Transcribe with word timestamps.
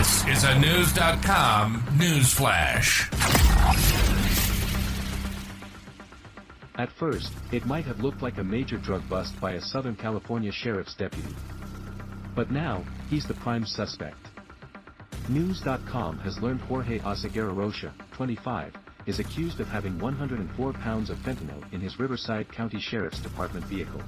This 0.00 0.26
is 0.28 0.44
a 0.44 0.58
News.com 0.58 1.84
news 1.98 2.32
flash. 2.32 3.10
At 6.76 6.90
first, 6.92 7.34
it 7.52 7.66
might 7.66 7.84
have 7.84 8.00
looked 8.00 8.22
like 8.22 8.38
a 8.38 8.42
major 8.42 8.78
drug 8.78 9.06
bust 9.10 9.38
by 9.42 9.52
a 9.52 9.60
Southern 9.60 9.94
California 9.94 10.52
sheriff's 10.52 10.94
deputy. 10.94 11.34
But 12.34 12.50
now, 12.50 12.82
he's 13.10 13.26
the 13.26 13.34
prime 13.34 13.66
suspect. 13.66 14.16
News.com 15.28 16.18
has 16.20 16.40
learned 16.40 16.62
Jorge 16.62 17.00
Oseguera 17.00 17.54
Rocha, 17.54 17.92
25, 18.12 18.72
is 19.04 19.18
accused 19.18 19.60
of 19.60 19.68
having 19.68 19.98
104 19.98 20.72
pounds 20.72 21.10
of 21.10 21.18
fentanyl 21.18 21.70
in 21.74 21.80
his 21.82 22.00
Riverside 22.00 22.50
County 22.50 22.80
Sheriff's 22.80 23.20
Department 23.20 23.66
vehicle. 23.66 24.00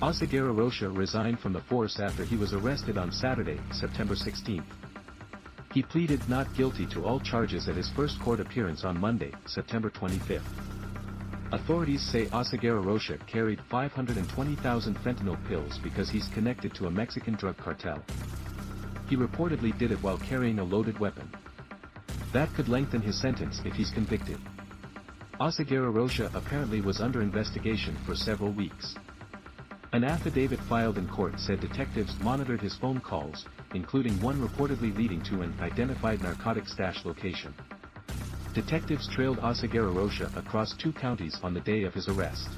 Oseguera 0.00 0.56
Rocha 0.56 0.88
resigned 0.88 1.40
from 1.40 1.52
the 1.52 1.60
force 1.60 2.00
after 2.00 2.24
he 2.24 2.36
was 2.36 2.54
arrested 2.54 2.96
on 2.96 3.12
Saturday, 3.12 3.60
September 3.72 4.14
16. 4.14 4.64
He 5.76 5.82
pleaded 5.82 6.26
not 6.26 6.54
guilty 6.54 6.86
to 6.86 7.04
all 7.04 7.20
charges 7.20 7.68
at 7.68 7.76
his 7.76 7.90
first 7.90 8.18
court 8.20 8.40
appearance 8.40 8.82
on 8.82 8.98
Monday, 8.98 9.30
September 9.44 9.90
25. 9.90 10.40
Authorities 11.52 12.00
say 12.00 12.24
Oseguera 12.28 12.82
Rocha 12.82 13.18
carried 13.26 13.60
520,000 13.70 14.94
fentanyl 15.00 15.36
pills 15.48 15.78
because 15.84 16.08
he's 16.08 16.28
connected 16.28 16.74
to 16.76 16.86
a 16.86 16.90
Mexican 16.90 17.34
drug 17.34 17.58
cartel. 17.58 18.02
He 19.10 19.16
reportedly 19.18 19.76
did 19.78 19.92
it 19.92 20.02
while 20.02 20.16
carrying 20.16 20.60
a 20.60 20.64
loaded 20.64 20.98
weapon. 20.98 21.30
That 22.32 22.48
could 22.54 22.70
lengthen 22.70 23.02
his 23.02 23.20
sentence 23.20 23.60
if 23.66 23.74
he's 23.74 23.90
convicted. 23.90 24.38
Oseguera 25.40 25.94
Rocha 25.94 26.30
apparently 26.32 26.80
was 26.80 27.02
under 27.02 27.20
investigation 27.20 27.98
for 28.06 28.14
several 28.14 28.50
weeks. 28.50 28.94
An 29.92 30.04
affidavit 30.04 30.60
filed 30.70 30.96
in 30.96 31.06
court 31.06 31.38
said 31.38 31.60
detectives 31.60 32.18
monitored 32.20 32.62
his 32.62 32.76
phone 32.76 32.98
calls, 32.98 33.44
including 33.76 34.20
one 34.20 34.40
reportedly 34.40 34.96
leading 34.96 35.22
to 35.22 35.42
an 35.42 35.54
identified 35.60 36.22
narcotic 36.22 36.66
stash 36.66 37.04
location. 37.04 37.54
Detectives 38.54 39.06
trailed 39.14 39.38
Oseguera 39.38 39.94
Rocha 39.94 40.32
across 40.34 40.74
two 40.74 40.92
counties 40.92 41.38
on 41.42 41.52
the 41.52 41.60
day 41.60 41.84
of 41.84 41.92
his 41.92 42.08
arrest. 42.08 42.48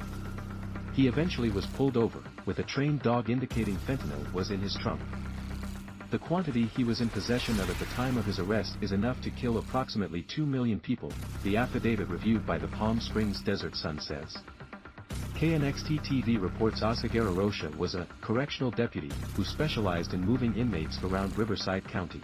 He 0.94 1.08
eventually 1.08 1.50
was 1.50 1.66
pulled 1.76 1.96
over, 1.96 2.22
with 2.46 2.60
a 2.60 2.62
trained 2.62 3.02
dog 3.02 3.30
indicating 3.30 3.76
fentanyl 3.78 4.32
was 4.32 4.50
in 4.50 4.60
his 4.60 4.76
trunk. 4.80 5.00
The 6.10 6.18
quantity 6.18 6.66
he 6.66 6.84
was 6.84 7.00
in 7.00 7.10
possession 7.10 7.60
of 7.60 7.68
at 7.68 7.78
the 7.78 7.94
time 7.94 8.16
of 8.16 8.24
his 8.24 8.38
arrest 8.38 8.78
is 8.80 8.92
enough 8.92 9.20
to 9.22 9.30
kill 9.30 9.58
approximately 9.58 10.22
2 10.22 10.46
million 10.46 10.80
people, 10.80 11.12
the 11.42 11.56
affidavit 11.56 12.08
reviewed 12.08 12.46
by 12.46 12.58
the 12.58 12.68
Palm 12.68 13.00
Springs 13.00 13.42
Desert 13.42 13.76
Sun 13.76 14.00
says. 14.00 14.38
KNXT 15.38 16.00
TV 16.04 16.42
reports 16.42 16.80
Oseguera 16.80 17.32
Rocha 17.32 17.70
was 17.78 17.94
a 17.94 18.08
correctional 18.20 18.72
deputy 18.72 19.12
who 19.36 19.44
specialized 19.44 20.12
in 20.12 20.20
moving 20.20 20.52
inmates 20.56 20.98
around 21.04 21.38
Riverside 21.38 21.86
County. 21.86 22.20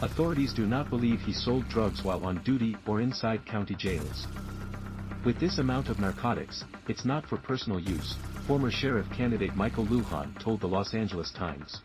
Authorities 0.00 0.52
do 0.52 0.64
not 0.64 0.88
believe 0.90 1.20
he 1.20 1.32
sold 1.32 1.68
drugs 1.68 2.04
while 2.04 2.24
on 2.24 2.40
duty 2.44 2.76
or 2.86 3.00
inside 3.00 3.44
county 3.44 3.74
jails. 3.74 4.28
With 5.24 5.40
this 5.40 5.58
amount 5.58 5.88
of 5.88 5.98
narcotics, 5.98 6.62
it's 6.86 7.04
not 7.04 7.26
for 7.26 7.36
personal 7.36 7.80
use, 7.80 8.14
former 8.46 8.70
sheriff 8.70 9.10
candidate 9.10 9.56
Michael 9.56 9.86
Lujan 9.86 10.38
told 10.38 10.60
the 10.60 10.68
Los 10.68 10.94
Angeles 10.94 11.32
Times. 11.32 11.80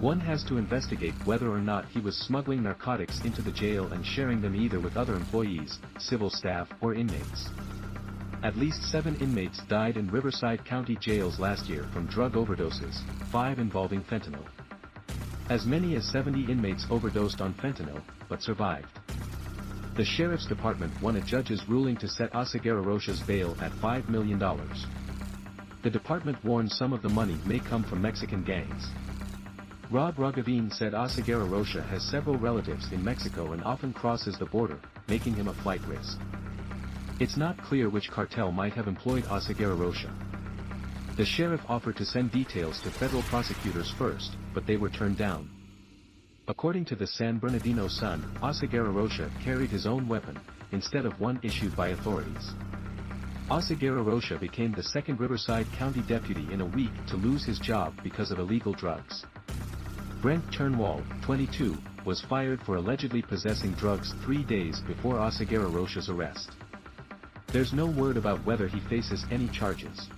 One 0.00 0.20
has 0.20 0.44
to 0.44 0.56
investigate 0.56 1.12
whether 1.26 1.52
or 1.52 1.60
not 1.60 1.84
he 1.84 2.00
was 2.00 2.16
smuggling 2.16 2.62
narcotics 2.62 3.22
into 3.22 3.42
the 3.42 3.52
jail 3.52 3.92
and 3.92 4.06
sharing 4.06 4.40
them 4.40 4.56
either 4.56 4.80
with 4.80 4.96
other 4.96 5.14
employees, 5.14 5.78
civil 5.98 6.30
staff, 6.30 6.70
or 6.80 6.94
inmates. 6.94 7.50
At 8.42 8.56
least 8.56 8.82
seven 8.90 9.16
inmates 9.16 9.62
died 9.68 9.96
in 9.96 10.10
Riverside 10.10 10.64
County 10.64 10.96
jails 10.96 11.38
last 11.38 11.68
year 11.68 11.86
from 11.92 12.06
drug 12.06 12.34
overdoses, 12.34 13.00
five 13.32 13.58
involving 13.58 14.02
fentanyl. 14.02 14.44
As 15.48 15.64
many 15.64 15.96
as 15.96 16.04
70 16.12 16.50
inmates 16.50 16.86
overdosed 16.90 17.40
on 17.40 17.54
fentanyl, 17.54 18.02
but 18.28 18.42
survived. 18.42 18.98
The 19.96 20.04
sheriff's 20.04 20.46
department 20.46 20.92
won 21.00 21.16
a 21.16 21.22
judge's 21.22 21.66
ruling 21.68 21.96
to 21.96 22.08
set 22.08 22.32
Oseguera 22.34 22.84
Rocha's 22.84 23.22
bail 23.22 23.56
at 23.60 23.72
$5 23.72 24.08
million. 24.10 24.38
The 25.82 25.90
department 25.90 26.44
warned 26.44 26.70
some 26.70 26.92
of 26.92 27.00
the 27.00 27.08
money 27.08 27.38
may 27.46 27.58
come 27.58 27.84
from 27.84 28.02
Mexican 28.02 28.44
gangs. 28.44 28.88
Rob 29.90 30.16
Rugavine 30.16 30.70
said 30.72 30.92
Oseguera 30.92 31.48
Rocha 31.48 31.82
has 31.82 32.02
several 32.02 32.36
relatives 32.36 32.92
in 32.92 33.02
Mexico 33.02 33.52
and 33.52 33.64
often 33.64 33.92
crosses 33.92 34.36
the 34.38 34.46
border, 34.46 34.78
making 35.08 35.34
him 35.34 35.48
a 35.48 35.54
flight 35.62 35.80
risk. 35.86 36.18
It's 37.18 37.38
not 37.38 37.56
clear 37.56 37.88
which 37.88 38.10
cartel 38.10 38.52
might 38.52 38.74
have 38.74 38.88
employed 38.88 39.24
Oseguera 39.24 39.78
Rocha. 39.78 40.12
The 41.16 41.24
sheriff 41.24 41.62
offered 41.66 41.96
to 41.96 42.04
send 42.04 42.30
details 42.30 42.78
to 42.82 42.90
federal 42.90 43.22
prosecutors 43.22 43.90
first, 43.90 44.36
but 44.52 44.66
they 44.66 44.76
were 44.76 44.90
turned 44.90 45.16
down. 45.16 45.48
According 46.46 46.84
to 46.86 46.94
the 46.94 47.06
San 47.06 47.38
Bernardino 47.38 47.88
Sun, 47.88 48.22
Oseguera 48.42 48.94
Rocha 48.94 49.30
carried 49.42 49.70
his 49.70 49.86
own 49.86 50.06
weapon, 50.06 50.38
instead 50.72 51.06
of 51.06 51.18
one 51.18 51.40
issued 51.42 51.74
by 51.74 51.88
authorities. 51.88 52.52
Oseguera 53.48 54.04
Rocha 54.04 54.36
became 54.36 54.72
the 54.72 54.82
second 54.82 55.18
Riverside 55.18 55.66
County 55.72 56.02
deputy 56.02 56.46
in 56.52 56.60
a 56.60 56.66
week 56.66 56.92
to 57.06 57.16
lose 57.16 57.46
his 57.46 57.58
job 57.58 57.94
because 58.02 58.30
of 58.30 58.38
illegal 58.38 58.74
drugs. 58.74 59.24
Brent 60.20 60.44
Turnwald, 60.50 61.04
22, 61.22 61.78
was 62.04 62.20
fired 62.20 62.60
for 62.62 62.76
allegedly 62.76 63.22
possessing 63.22 63.72
drugs 63.72 64.12
three 64.22 64.44
days 64.44 64.80
before 64.80 65.14
Oseguera 65.14 65.72
Rocha's 65.72 66.10
arrest. 66.10 66.50
There's 67.52 67.72
no 67.72 67.86
word 67.86 68.16
about 68.16 68.44
whether 68.44 68.68
he 68.68 68.80
faces 68.80 69.24
any 69.30 69.48
charges. 69.48 70.08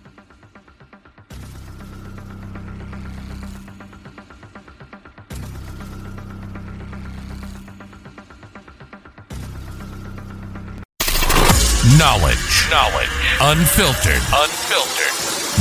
Knowledge. 11.99 12.69
Knowledge. 12.71 13.09
Unfiltered. 13.41 14.23
Unfiltered. 14.33 15.15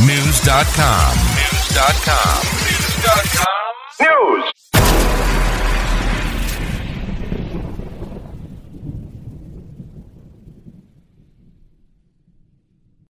News.com. 0.05 1.17
News.com. 1.35 2.43
News.com. 2.67 3.57
News. 4.01 4.53